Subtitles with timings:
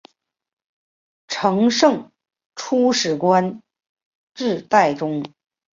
[1.27, 2.11] 承圣
[2.55, 3.61] 初历官
[4.33, 5.23] 至侍中。